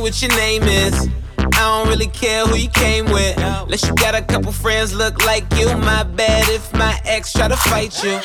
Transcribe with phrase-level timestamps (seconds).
[0.00, 1.08] me what your name is.
[1.38, 3.36] I don't really care who you came with.
[3.38, 5.66] Unless you got a couple friends look like you.
[5.78, 8.18] My bad if my ex try to fight you.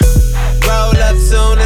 [0.68, 1.60] Roll up soon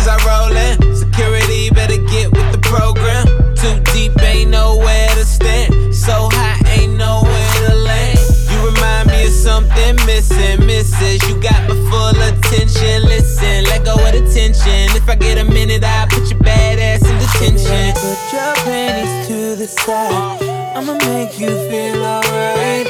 [18.10, 20.42] Put your panties to the side.
[20.76, 22.88] I'ma make you feel alright.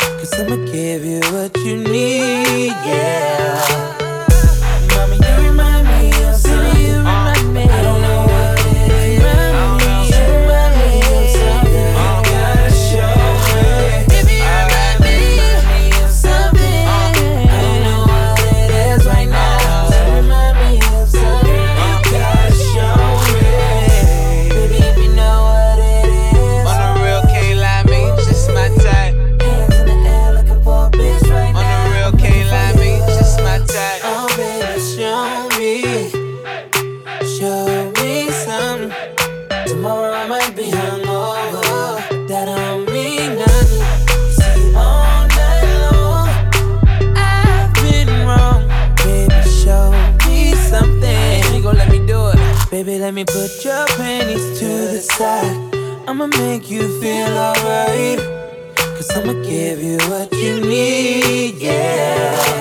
[0.00, 4.03] Cause I'ma give you what you need, yeah.
[52.84, 55.74] Baby, let me put your panties to the side.
[56.06, 58.18] I'ma make you feel alright.
[58.76, 62.53] Cause I'ma give you what you need, yeah.